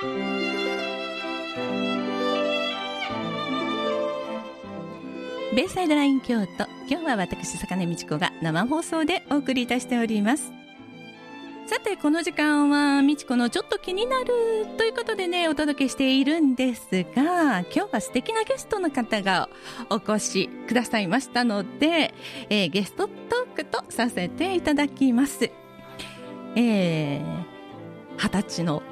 [0.00, 0.06] ベ
[5.64, 10.52] イサイドライン京都今日は私坂根美智子が生放送でお送りいたしております。
[11.66, 14.26] さてこの時間は美智子のちょっと気になる
[14.76, 19.48] ということでねお届けしているんですが今日は素敵なゲストの方が
[19.90, 22.14] お越しくださいましたので、
[22.50, 25.50] えー、ゲストトークとさせていただきます。
[26.54, 27.44] えー、
[28.16, 28.84] 二十歳の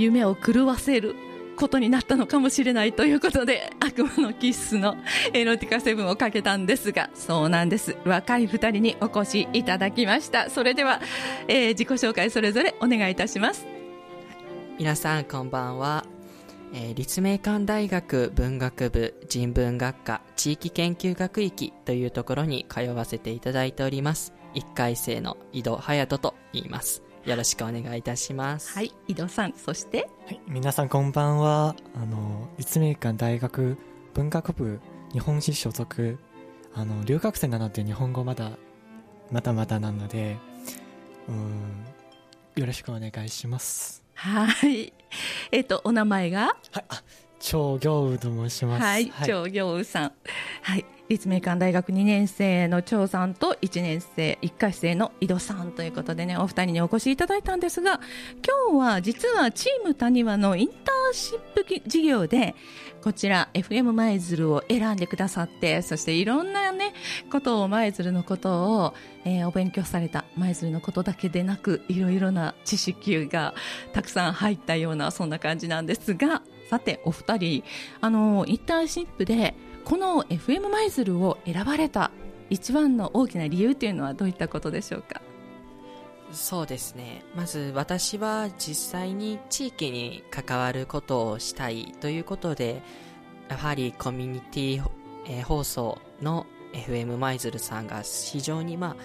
[0.00, 1.14] 夢を狂わせる
[1.58, 4.96] ことになったのかもしれないということで悪魔のキッスの
[5.32, 7.96] エロティカセブンをかけたんですがそうなんです。
[8.04, 10.50] 若い二人にお越しいただきました。
[10.50, 11.00] それでは、
[11.48, 13.66] えー、自己紹介それぞれお願いいたします。
[14.78, 16.06] 皆さんこんばんは、
[16.72, 24.32] えー、立命館大学文学部人文学科地域研究学域というところに通わせていただいております。
[24.54, 27.07] 1回生の井戸隼人と言います。
[27.28, 28.72] よろしくお願いいたします。
[28.72, 30.08] はい、井戸さん、そして？
[30.26, 31.76] はい、皆さんこんばんは。
[31.94, 33.76] あの、立命館大学
[34.14, 34.80] 文学部
[35.12, 36.18] 日本史所属、
[36.72, 38.52] あの、留学生なので日本語まだ、
[39.30, 40.38] まだまだなので、
[41.28, 41.84] うん、
[42.56, 44.02] よろしくお願いします。
[44.14, 44.94] はい。
[45.52, 46.56] えっ、と、お名前が？
[46.72, 47.02] はい、あ、
[47.40, 48.82] 張行宇と申します。
[48.82, 50.12] はい、張行宇さん。
[50.62, 50.86] はい。
[51.08, 58.00] 立命館大学2年生の張さんと1年生1回生の井戸さんということでねお二人にお越しいただいたんですが
[58.70, 62.54] 今日は実はチーム谷和のインターンシップ事業で
[63.02, 66.92] こちら FM 舞鶴を選んでくださってそしていろんなね
[67.30, 73.54] ことを舞鶴のことを、えー、お勉強された舞鶴のことだけでなくいろいろな知識が
[73.94, 77.64] たくさん入ったようなそんな感じなんですがさてお二人
[78.02, 79.54] あのインターンシップで
[79.88, 82.10] この FM 舞鶴を選ばれた
[82.50, 85.22] 一番の大きな理由というのはどういったことでしょうか？
[86.30, 87.24] そうですね。
[87.34, 92.82] まず私は実際に地域に関わることをしたいということで
[93.48, 94.82] やはりコミュニティ、
[95.26, 96.44] えー、放送の
[96.74, 98.96] FM 舞鶴さんが非常にまあ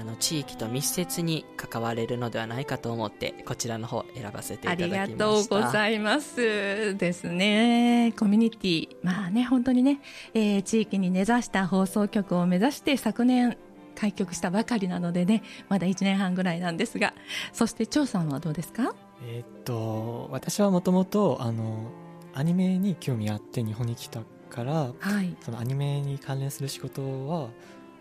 [0.00, 5.02] あの地域と密接に関われるのではないかと思ってこちらの方選ばせていただきました。
[5.02, 6.96] ありがとうございます。
[6.96, 8.14] ですね。
[8.18, 10.00] コミュニティまあね本当にね、
[10.32, 13.58] えー、地域に根ざした放送局を目指して昨年
[13.94, 17.12] 開局したばかりなのでねまだ1年半ぐらいなんですが。
[17.52, 18.94] そして張さんはどうですか？
[19.26, 21.90] えっと私はもともとあの
[22.32, 27.50] アニメに興味あって日本に来たから、はい、そのアニメに関連する仕事は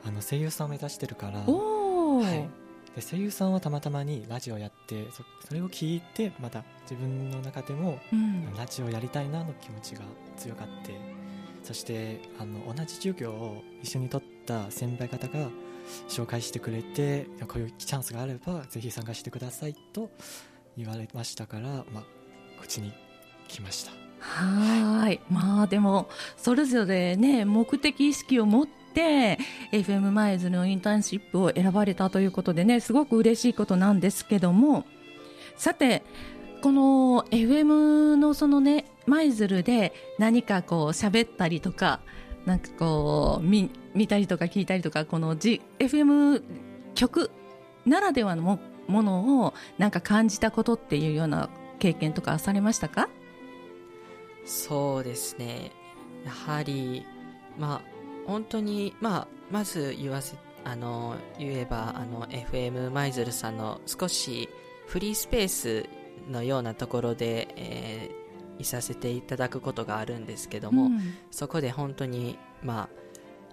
[0.06, 1.79] あの声優さんを目指してるからお
[2.22, 2.50] はい、
[2.96, 10.02] で声優さんはたまたまにラジオやってそそれを聞いてまた自分の中でも、うん、ラジオやりたいなの気持ちが
[10.38, 10.94] 強かって
[11.64, 15.50] そしてあの同じ授業を一緒に取った先輩方が
[16.08, 20.10] 紹介してくれてこういうチャンスがあればぜひ参加してくださいと
[20.78, 22.04] 言われましたから、まあ、
[22.58, 22.94] こっちに
[23.48, 23.92] 来ました。
[24.20, 25.22] はい。
[25.30, 34.86] まあでもそれぞれね目的意識を持って FM マイズのインターンシップを選ばれたということでねすごく嬉しいことなんですけども。
[35.56, 36.04] さて
[36.62, 42.00] この FM のそのね舞鶴で何かこう喋ったりとか
[42.46, 46.42] なんかこう見見たりとか聞いたりとかこの、G、FM
[46.96, 47.32] 曲
[47.86, 51.50] ならではのもものをなんか感じたことっていうような
[51.80, 53.10] 経験とかされましたか？
[54.46, 55.72] そうですね。
[56.26, 57.06] やはり
[57.58, 57.89] まあ
[58.30, 64.50] 本当に、まあ、まず言わせ、あの、言えば、あの、FM 舞鶴さんの少し
[64.86, 65.86] フリースペース
[66.30, 71.00] のようなところで、えー、いさせていただくことがあるんですけども、うん、
[71.32, 72.90] そこで本当に、まあ、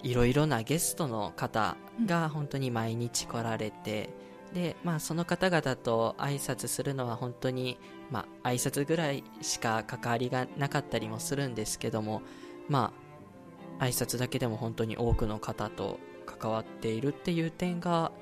[0.02, 4.10] いろいろなゲストの方が本当に毎日来られて、
[4.48, 7.78] うん、で、まあ、その方々と挨拶するのは本当に、
[8.10, 12.22] まあ、挨拶ぐらいしか関わりがなかったりもするんですけども、
[12.68, 13.05] まあ、
[13.78, 18.12] 挨拶だけでも本当に多くの方と関わっているっていう点が、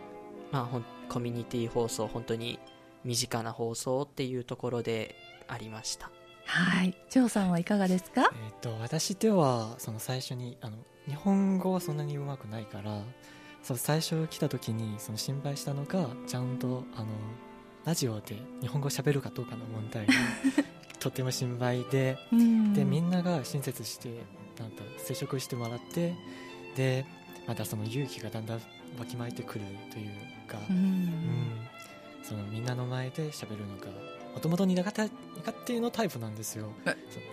[0.52, 2.58] まあ、コミュニティ放送本当に
[3.04, 5.14] 身近な放送っていうところで
[5.46, 6.10] ありました。
[6.46, 6.94] はい。
[7.10, 13.02] 張さんはいかがですか、えーと、私ではその最初にあの日本語はそんなにうまくないから
[13.62, 17.06] その最初来た時にその心配したのがちゃんとあの
[17.84, 20.12] ラジオで日本語喋るかどうかの問題が
[21.00, 22.18] とても心配で
[22.74, 24.22] でみんなが親切して
[24.58, 26.14] なんと接触してもらって
[26.76, 27.04] で
[27.46, 28.58] またその勇気がだんだん
[28.98, 31.68] わきまえてくるというか、うん、うん、
[32.22, 33.86] そのみんなの前で喋るのが
[34.34, 36.68] もともと苦手苦手のタイプなんですよ。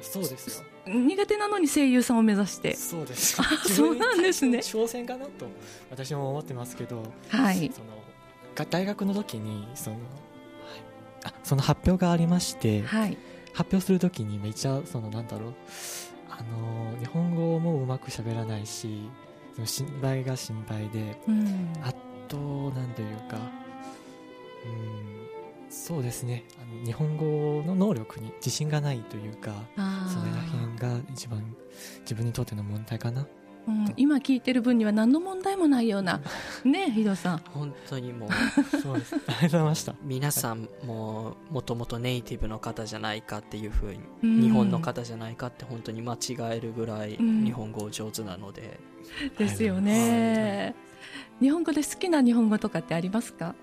[0.02, 0.66] そうですよ。
[0.86, 2.76] 苦手なのに声優さんを目指して。
[2.76, 3.38] そうです。
[3.74, 4.60] そうなんですね。
[4.60, 5.48] 挑戦かなと
[5.90, 9.98] 私も思ってますけど、はい、その大学の時にその
[11.24, 13.18] あその発表がありまして、はい、
[13.54, 15.54] 発表するときにめっちゃそのなんだろう
[16.42, 19.10] あの日本語もうまく喋らないし
[19.66, 21.94] 心配が心配で、うん、あ
[22.28, 22.38] と
[22.72, 23.38] なんというか
[24.66, 25.12] うん
[25.72, 26.44] そうですね。
[26.62, 29.54] あの日本語の能力に自信がないというか
[30.10, 31.56] それら辺が一番
[32.02, 33.26] 自分にとっての問題かな
[33.68, 36.20] うん、今聞いてる分には何の問題もないような。
[36.66, 37.38] ねヒドさん。
[37.54, 38.30] 本当にもう。
[38.82, 39.16] そうです。
[39.16, 39.96] ありがとうございました。
[40.04, 48.80] 皆さんももともとネイティブの方じゃないかっていうふうに、うん、日本の方じゃないかって本当に間違えるぐらい日本語上手なので、
[49.24, 50.76] うん、ですよね、
[51.40, 53.56] 日本語で好きな日本語とかってありますか？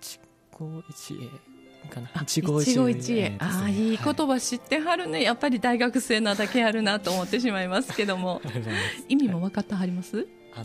[0.00, 1.55] 一期一会
[1.86, 2.10] かな。
[2.22, 3.36] 一期一会。
[3.38, 3.94] ああい。
[3.94, 8.40] い言葉知ってはるね、やっぱり大学生なだけあるなと思ってしまいますけども。
[9.08, 10.26] 意味も分かってはります？
[10.54, 10.64] あの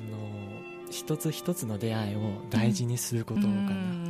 [0.89, 2.19] 一つ一つの出会いを
[2.49, 3.53] 大事にすることかな、う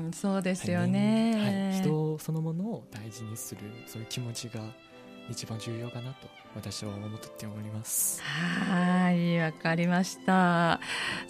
[0.10, 4.62] ん、そうですよね、はい、人そのものを大事にするそういう気持ちが
[5.32, 8.22] 一番重要かなと私は思っております。
[8.22, 10.32] はいわかりました。
[10.34, 10.80] な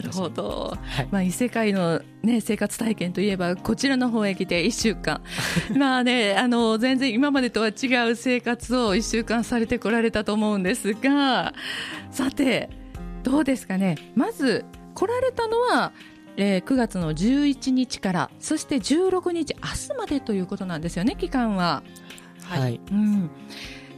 [0.04, 5.22] るほど、はい、まあ異世界のね生活体験といえばこちらの方へ来て1週間。
[5.78, 11.54] まあねあの全然今までとは違う生活を1週間されてこられたと思うんですが
[12.10, 12.70] さて
[13.24, 13.96] どうですかね。
[14.16, 14.66] まず
[14.96, 15.94] 来られたのは
[16.38, 21.84] えー、9月の11日からそして16日明日までということなんですよね期間は。
[22.44, 23.30] はい、うん、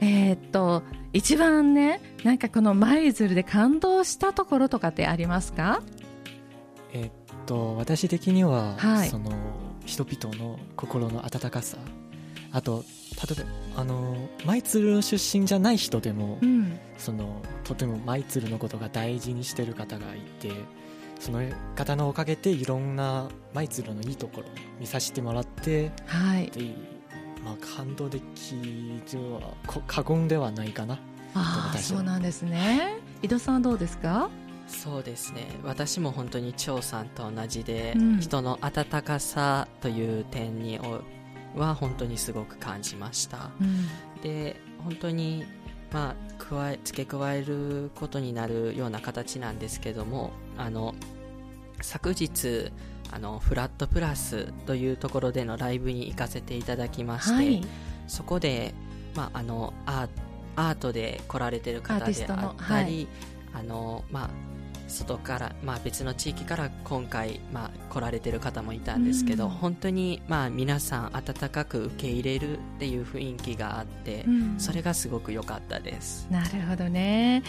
[0.04, 0.84] えー、っと
[1.14, 5.82] 一番ねなんかこの舞鶴で感動したところとかってありますか？
[6.92, 7.12] えー、っ
[7.46, 9.32] と私的には、はい、その
[9.86, 11.78] 人々の心の温かさ。
[12.52, 12.84] あと
[13.16, 13.44] 例え
[13.76, 14.16] ばあの
[14.46, 20.52] 舞鶴出身じゃない人でも、うん、そのとても舞鶴のことが大事にしてる方がいて
[21.20, 21.42] その
[21.76, 24.48] 方のおかげでいろんな舞鶴のいいところ
[24.80, 26.52] 見させてもらって、はい、
[27.44, 28.22] まあ、感動的
[29.12, 29.54] では
[29.88, 31.00] 過言ではないかな。
[31.36, 32.98] あそうなんですね。
[33.22, 34.30] 井戸さんはどうですか？
[34.68, 35.48] そうですね。
[35.64, 40.80] 私も本当に張さんと同じで、うん、人の温かさという点に
[41.56, 45.46] は本当にすごく感じました、うん、で本当に
[45.92, 50.96] まあ加え付け加えることになるような形なんですけどもあの
[51.84, 52.72] 昨日
[53.12, 57.62] あのフラットプラスというところでのライブに行かせていただきまして、はい、
[58.08, 58.74] そこで、
[59.16, 63.08] まあ、あのアートで来られてる方であったり、
[63.54, 64.30] はい、あのまあ、
[64.88, 76.28] 外から、まあ、別の地域から今回、まあ、来られてる方もいたんですけど、うん、本当に、まあ、皆さん温かく受け入れるっていう雰囲気があって、うん、それがすごく良かったです。
[76.30, 77.44] なるほどね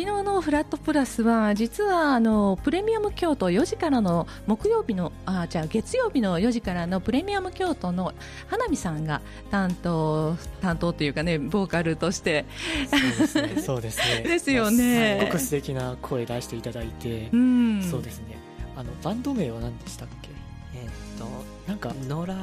[0.00, 8.14] 昨日のフラットプラスは実はあのプレミアム京都4時からの木曜日のあじゃあ月曜日の4時からのプレミアム京都の
[8.46, 9.20] 花見さんが
[9.50, 12.46] 担当担当というかねボーカルとして。
[12.88, 13.62] そうですね。
[13.62, 14.22] そうですね。
[14.22, 18.38] ですよねすごく素敵な声出していただいて、うん、そうですね。
[18.76, 20.30] あのバンド名は何でしたっけ？
[20.76, 21.26] えー、っと
[21.68, 22.34] なんか野良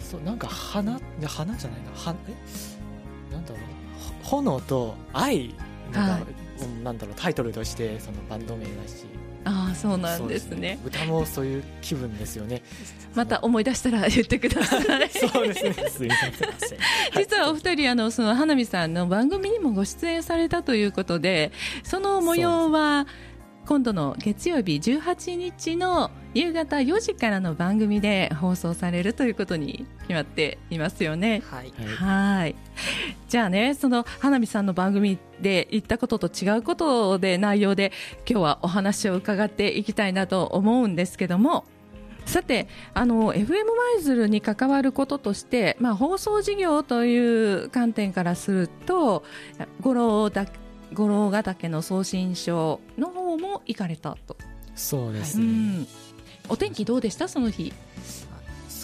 [0.00, 1.90] そうなんか花花じゃないな。
[1.92, 2.16] は
[3.30, 3.32] え？
[3.32, 3.60] なんだろう。
[4.24, 5.54] 炎と愛
[5.92, 6.22] なんか、はい、
[6.82, 9.06] なんだろうタイトルとしてそのバンド名だし。
[9.44, 12.62] ああそうなんですね、ね、歌もそういう気分ですよね。
[13.14, 15.08] また思い出したら言ってください。
[15.10, 15.88] そうですね。
[15.88, 16.78] すいません。
[17.16, 23.06] 実はお二人あのその花見さんの番組にもご出演されたということでその模様は
[23.68, 31.42] 今度の月曜日18日の夕方4時からの番組で放送されるということに決まっていますよね。
[31.50, 31.72] はい。
[31.84, 32.54] はい
[33.28, 37.92] じゃあね、その花見さんの番組で言ったことと違うことで内容で
[38.26, 41.66] 今日はお話を伺っていきたいなと思うんですけども、
[42.24, 49.24] さて、あの、FM 舞鶴に関わることとして、まあ、放送事業という観点からすると、
[49.82, 50.46] 五郎だ
[50.98, 54.36] 五郎ヶ岳の送信所の方も行かれたと。
[54.74, 55.54] そうですね、はい。
[55.54, 55.86] うん、
[56.48, 57.28] お天気どうでした？
[57.28, 57.72] その日。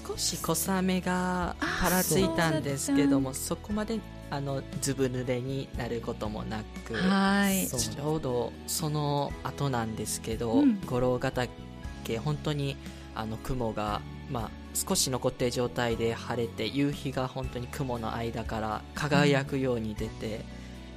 [0.06, 3.98] 少し小雨がぱらついたんですけどもそこまで
[4.30, 7.66] あのずぶ濡れになることもなくはい。
[7.66, 11.50] ちょうどその後なんですけど、うん、五郎ヶ岳
[12.18, 12.76] 本当に
[13.16, 20.42] あの雲が、まあ、少し残っている状態で晴れて夕日が本当に雲の間から輝くように出て、うん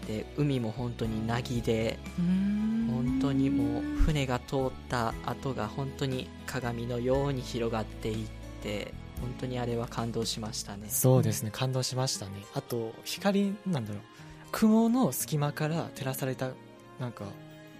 [0.08, 8.28] で海も本当に凪で本当にもう船が通った跡が本当に鏡のように広がっていっ
[8.64, 10.86] て本当にあれは感動しましたね。
[10.88, 12.32] そうですね感動しましたね。
[12.54, 14.02] あと光なんだろう。
[14.54, 16.52] 雲の隙間から照らされた
[17.00, 17.26] なんか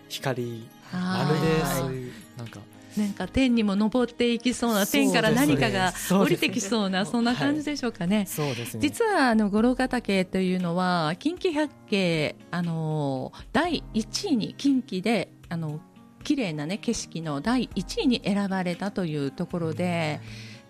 [0.10, 0.68] 光。
[0.92, 2.60] まるでそういうなんか
[2.96, 8.26] なんか天にも昇っていきそうな天から何かが降りてきそうなそんな感じでしょうかね。
[8.28, 15.80] そうですね実はあの五郎ヶ岳というのは近畿百景あの第1位に近畿であの
[16.24, 20.20] 綺麗なね景色の第1位に選ばれたというところで。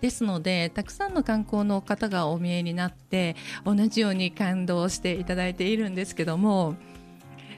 [0.00, 3.34] ですのでたくさんの観光の方がお見えになって
[3.64, 6.76] 同じように感動していただいているんですけども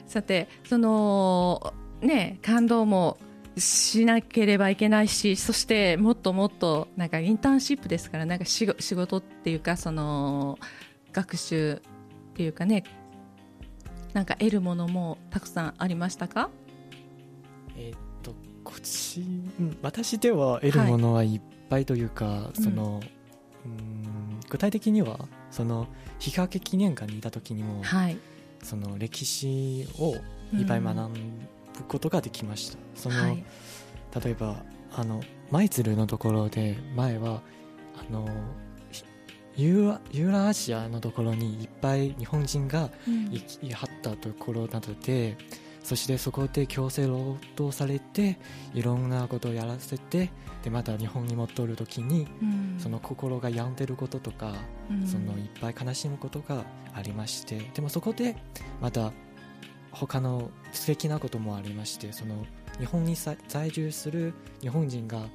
[0.07, 3.17] さてそのね感動も
[3.57, 10.57] しなければいけないしそしてもっともっとなんかインターンシップですからなんか仕事っていうかその
[11.11, 12.83] 学習っていうかね
[14.13, 16.49] なんか得るものもたくさんありましたか？
[17.75, 19.23] えっとこっち
[19.81, 23.01] 私では得るものはいっぱいというか、はい、その、
[23.65, 25.87] うん、具体的にはその
[26.19, 28.17] 日掛記念館にいた時にも、はい、
[28.63, 30.15] その歴史を
[30.53, 31.09] いっぱい学
[31.81, 32.77] ぶことができました。
[32.95, 33.43] その、はい、
[34.23, 35.21] 例えばあの
[35.51, 37.41] 舞鶴のところで前は
[37.95, 38.27] あの
[39.55, 42.89] ユーユーラアジアのところにいっぱい日本人が
[43.29, 45.37] 行きはったところなので、
[45.83, 48.37] そしてそこで強制労働されて
[48.73, 50.29] いろんなことをやらせて
[50.63, 54.53] でまた日本に戻る時に、うん、その心が病んでることとか、
[54.89, 58.37] うん、そのいっぱい悲しむことがありましてでもそこで
[58.79, 59.11] また
[59.91, 62.45] 他の素敵なこともありましてその
[62.79, 65.25] 日本に在住する日本人が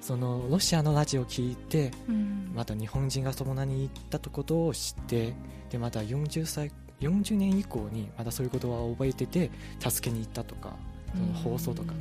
[0.00, 5.34] そのロシアのラジオを聞いて、うん、また日本人がその名に行ったことを知って
[5.70, 6.70] でまた40歳
[7.00, 10.76] 40年以降にまたそういうことは覚えてて助けに行ったとか
[11.12, 11.92] その放送とか。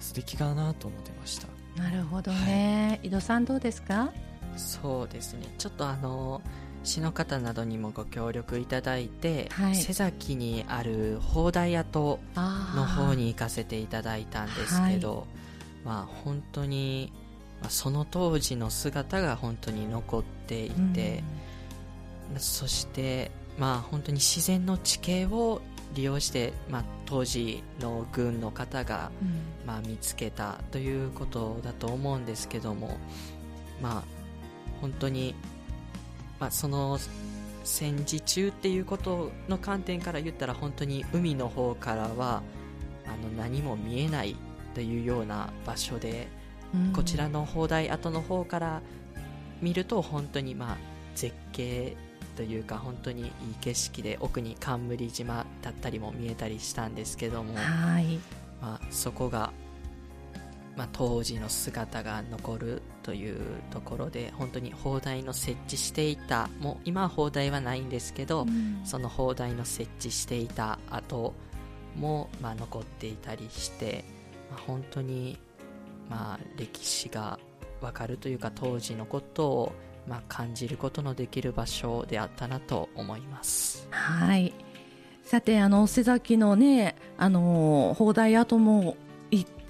[0.00, 1.46] 素敵かなと思ってました。
[1.76, 4.10] なるほどね、はい、井戸さんどうですか？
[4.56, 5.46] そうですね。
[5.58, 6.40] ちょっとあの
[6.82, 15.26] 市の方などにもご協力いただいて、はい、瀬崎にある砲台跡の方に行かせていただいたんですけど、はい、
[15.84, 17.12] まあ本当に、
[17.60, 21.22] まあ、その当時の姿が本当に残っていて、
[22.32, 25.60] うん、そしてまあ本当に自然の地形を
[25.94, 32.96] 利用して、まあ、当時の軍の方が、うん、まあ、見つけたということだと思うんですけども、
[33.82, 34.02] まあ、
[34.80, 35.34] 本当に、
[36.40, 36.98] まあ、その
[37.62, 42.42] 戦時中っていうことの観点から言ったら本当に海の方からは
[43.06, 44.34] あの何も見えない
[44.74, 46.28] というような場所で、
[46.74, 48.82] うん、こちらの砲台跡の方から
[49.60, 50.76] 見ると本当にまあ
[51.14, 51.96] 絶景
[52.36, 53.30] というか本当にいい
[53.60, 58.18] 景色で奥に冠島だったりも見えたりしたんですけども、はい。
[58.62, 59.52] まあ、そこが、
[60.76, 63.38] まあ、当時の姿が残るという
[63.70, 71.34] ところで本当に砲台の設置していたもう今は砲台はないんですけど、うん、その砲台の設置していた後
[71.96, 74.04] も、まあ、残っていたりして、
[74.50, 75.38] まあ、本当に、
[76.08, 77.38] まあ、歴史が
[77.80, 79.72] 分かるというか当時のことを
[80.06, 83.86] まあ、感じることのできる場所であったなと思います。
[83.90, 84.52] はい
[85.24, 88.96] さてあの瀬崎のねあの砲台跡も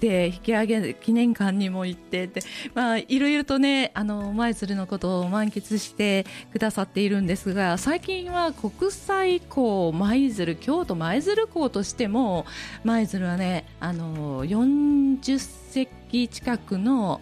[0.01, 2.41] て引き上げ記念館にも行ってって
[2.73, 12.47] まあいろいろとねあの舞鶴のことを満喫してくださっているんですが最近は国際港舞鶴京都舞鶴港としても
[12.83, 17.21] 舞鶴はねあの40隻近くの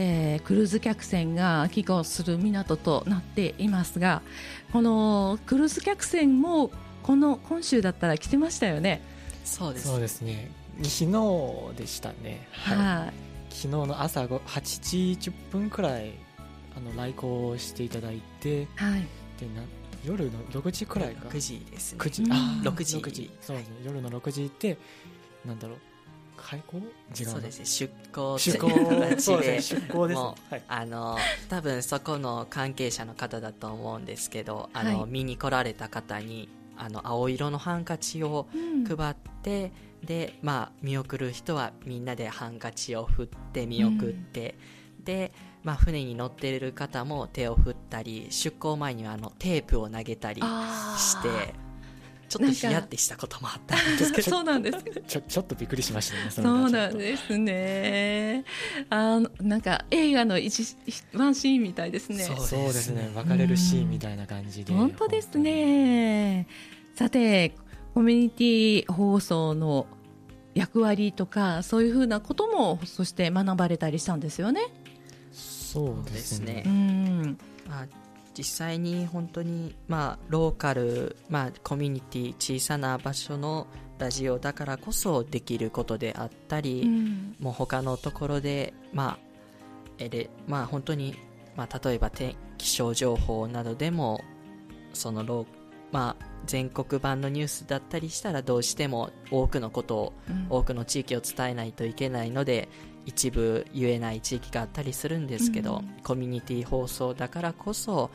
[0.00, 4.22] えー、クルーズ客船が寄港する港となっていますが
[4.72, 6.70] このクルーズ客船も
[7.02, 9.00] この今週だったら来てましたよね。
[9.44, 9.88] そうです。
[9.88, 10.50] そうですね
[10.82, 12.48] 昨日でしたね。
[12.52, 16.12] はい、昨日の朝8時10分くらい
[16.76, 19.02] あの来航していただいて、はい、
[19.40, 19.62] でな
[20.04, 21.28] 夜の6時くらいか。
[21.28, 21.98] 9時ですね。
[21.98, 23.30] 9時あ6時 ,6 時。
[23.40, 23.74] そうですね。
[23.84, 24.78] 夜の6時で
[25.44, 25.78] なんだろう。
[26.38, 27.64] 開港違うそうですね。
[27.66, 28.68] 出港出港
[29.18, 29.80] そうですね。
[29.80, 31.18] 出港です、はい、あの
[31.48, 38.46] 多分そこの関係者の方だと思うんですけどあの、はい、見に来られた方にあの青色のハンカチを
[38.86, 39.70] 配って、うん、
[40.04, 44.54] でまあ見送る人はみんなでハンカチを振って見送って、
[44.98, 45.32] うん、で
[45.64, 51.54] まあ、船に乗っている方も手を振ったり出港前にはあのテープを投げたりして
[52.28, 54.30] ちょっとヒヤってしたこともあったんですけど。
[54.30, 58.44] そうなんですちょちょっとびっくりしましたねそうなんですね。
[58.90, 60.76] あのなんか映画の一
[61.14, 62.24] ワンシーンみたいですね。
[62.24, 63.10] そうですね。
[63.14, 64.74] 別れるシーンみたいな感じで。
[64.74, 66.46] 本当ですね。
[66.94, 67.54] さて
[67.98, 69.88] コミュニティ放送の
[70.54, 74.68] 役割とかそういうふうなこともそして学ばれたりしたんですよね。
[75.32, 76.62] そうですね。
[76.64, 77.38] うん、
[77.68, 77.86] まあ
[78.34, 83.66] 実際に本当に、まあ、ローカル、まあ、コミュニティ小さな場所の
[83.98, 89.18] ラジオだからこそできることであったり、うん、もう他のところで、まあ
[89.98, 91.16] えでまあ、本当に、
[91.56, 92.12] まあ、例えば
[92.58, 94.20] 気象情報などでも
[94.92, 95.46] そのロー、
[95.90, 102.68] まあ、全国版のニュースだったりしたらどうしても多くのことを、うん、多くの地域を伝えないといけないので
[103.06, 108.10] 一部言えない地域があったりするんですけど、うん、コミュニティ放送だからこそ、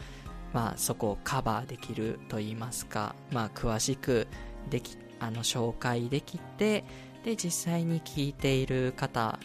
[0.54, 4.28] まあ、そこをカバーできるといいますか、まあ、詳しく
[4.70, 6.84] できあの紹介できて
[7.24, 9.40] で実際に聞いている方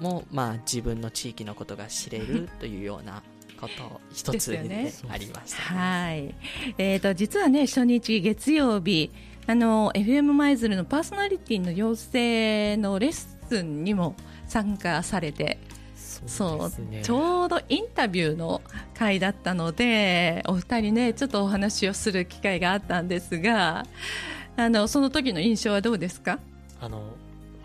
[0.00, 3.22] も、まあ、自分の地域のことが知れるというような
[3.60, 6.34] こと一つ、ね、ありました、ね、はい、
[6.78, 9.10] えーと、実はね初日月曜日
[9.46, 14.14] あの FM 舞鶴のパーソナリティの養成のレッスンにも
[14.48, 15.58] 参加されて
[16.26, 18.62] そう、ね、ちょうどインタビューの
[18.94, 23.84] 回だったのでお二人ねちょっとお話をする機会があったんですが
[24.56, 26.38] あのその時の印象はどうですか？
[26.80, 27.02] あの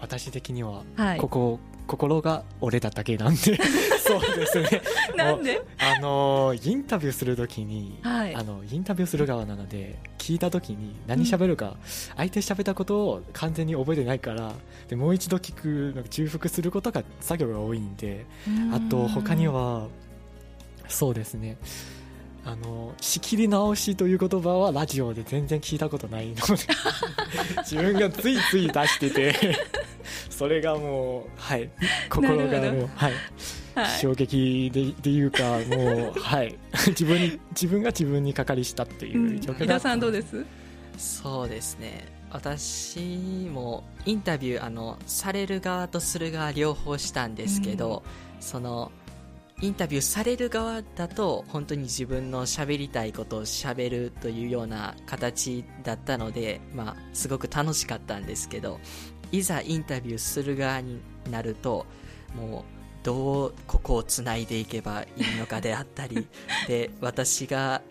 [0.02, 3.60] 私的には、はい、ここ心が折れただけなんで
[4.10, 4.82] そうですね。
[5.16, 5.62] なんで？
[5.78, 11.76] あのインタビューするときに、はい、あのインタビューする側なので聞いたときに何喋るか、うん、
[12.18, 14.54] 相手喋ったことを完全に覚えてないから
[14.88, 18.26] でもう一度聞く重複することが作業が多いんで
[18.74, 19.88] あと他には
[20.88, 21.58] そうですね。
[22.46, 26.42] あの仕切り直しという言葉はラジオで全然聞いたことないので
[27.64, 29.60] 自分がついつい出してて
[30.30, 31.70] それがもう、はい、
[32.10, 33.14] 心がもはい、
[33.88, 36.56] 衝撃ででいうかもう、はい、
[36.88, 40.46] 自分に自分が自分にかかりしたっていう状況だ、うん、さんどうです？
[40.98, 42.06] そうですね。
[42.32, 48.04] 私もインタビューあのされる側とする側両方したんですけど、
[48.36, 48.92] うん、その
[49.62, 58.80] インタビューされる側だと本当に自分の喋りたいことを喋るというような形だったので、まあ、すごく楽しかったんですけど
[59.32, 61.86] いざインタビューする側になると
[62.36, 66.28] もうどうここをつないでいけばいいのかであったり
[66.68, 67.82] で私が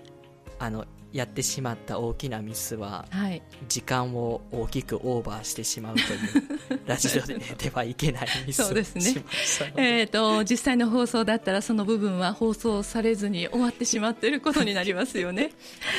[0.59, 15.53] あのやってしまった大きなミスは、はい、時間を大きくオーバーしてしまうというラジオでではいけないミスをしましたねえーと、実際の放送だったらその部分は放送されずに終わってしまっていることになりますよね。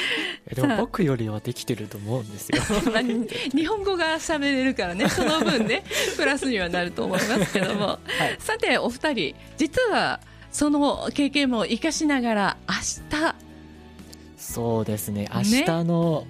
[0.54, 2.62] でも僕よりはできてると思うんですよ。
[3.56, 5.84] 日本語が喋れるからねその分ね
[6.17, 10.19] プラスにはなると思いますけども、はい、さてお二人実は
[10.52, 12.76] その経験も生かしながら明
[13.10, 13.49] 日
[14.39, 15.30] そうですね。
[15.34, 16.25] 明日の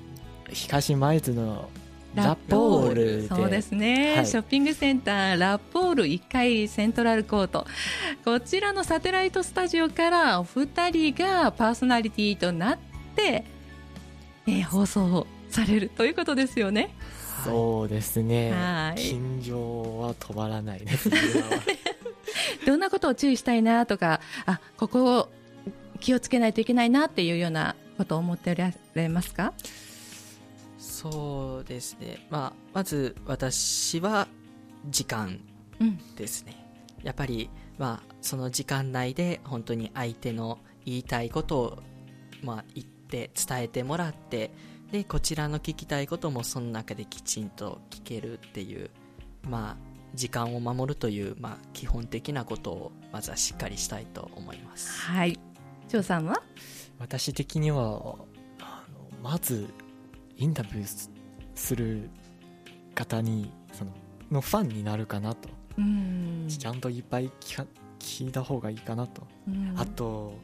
[0.50, 1.70] 東舞鶴の
[2.16, 7.68] ラポールそうですね、はい、ショッピングセンターラポール1階セントラルコート。
[8.26, 12.78] こちらのサテライトスタジオからお二人がパーソナリティとなっ
[13.16, 13.46] て、
[14.48, 16.96] えー、放送されるということですよね。
[17.44, 21.10] そうですね、はい、近所は止まらないです。
[22.66, 25.30] どんなことを注意したいなとかあここを
[26.00, 29.54] 気をつけないといけないなっていうようなことを思っておられますか？
[30.78, 34.28] そうですね、まあ、まず私は
[34.90, 35.42] 時間
[36.16, 36.56] ですね、
[37.00, 41.84] うん、やっぱり、まあ、その時間内で本当に相手の言いたいことを、
[42.42, 44.52] まあ、言って伝えてもらって
[44.92, 48.90] でこちらの聞きたいこともその中できちんと聞けるっていう、
[49.50, 49.78] まあ、
[50.16, 55.02] 時間を守るという、まあ、基本的なことをまずはしっかりしたいと思います。
[55.02, 55.38] はい
[55.90, 56.42] 張さんは？
[57.00, 58.16] 私的には
[58.62, 59.68] あのまず
[60.38, 61.10] インタビュー
[61.56, 62.10] する
[62.94, 63.92] 方にその
[64.30, 65.50] のファンになるかなと。
[66.48, 67.66] ちゃんといっぱい聞か
[68.00, 69.24] 聞いた方がいいかなと。
[69.76, 70.38] あと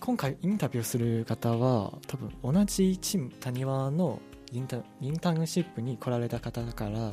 [0.00, 4.20] 今回インタビューする方は多分同じチーム谷川の
[4.52, 7.12] インタインターンシップに来られた方だから、はい、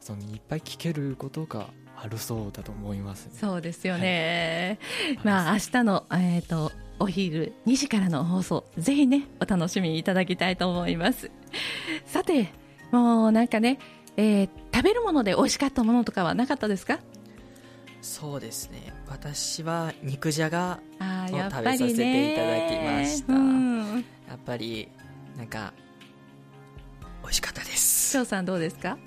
[0.00, 1.68] そのいっぱい聞けることが
[2.04, 11.30] あるそうだと思います、ね、そうですよね、はい、まあ明日のえっ、ー、とお昼2時からの放送ぜひねお楽しみいただきたいと思います。
[12.06, 12.52] さて
[12.90, 13.78] もうなんかね、
[14.16, 16.98] えー、食べるもので美味しかったものとかはなかったですか？
[18.02, 18.92] そうですね。
[19.08, 23.32] 私は肉じゃがを食べさせていただきました。
[23.32, 23.96] や,、うん、
[24.28, 24.88] やっぱり
[25.36, 25.72] なんか
[27.22, 28.10] 美味しかったです。
[28.12, 28.98] 翔さんどうですか？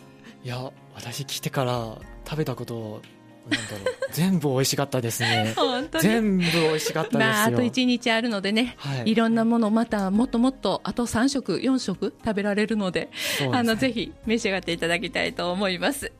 [0.44, 3.02] いや私来てから食べたこと
[3.50, 3.96] なんだろう。
[4.12, 5.54] 全部美味しかったですね。
[6.00, 13.10] 全部美味しかったですまあ、あと1日あるのでね、はい、いろんなものまたもっともっとあと3食4食食べられるので、
[13.42, 16.12] ね、あのぜひ召し上がっていただきたいと思います